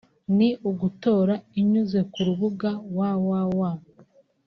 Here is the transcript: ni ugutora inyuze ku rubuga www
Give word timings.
ni 0.37 0.49
ugutora 0.69 1.33
inyuze 1.59 1.99
ku 2.11 2.19
rubuga 2.27 2.69
www 2.97 3.61